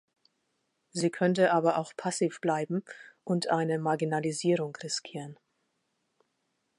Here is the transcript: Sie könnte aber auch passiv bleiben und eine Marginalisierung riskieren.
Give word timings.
Sie 0.89 1.11
könnte 1.11 1.51
aber 1.53 1.77
auch 1.77 1.95
passiv 1.95 2.41
bleiben 2.41 2.83
und 3.23 3.51
eine 3.51 3.77
Marginalisierung 3.77 4.75
riskieren. 4.77 5.37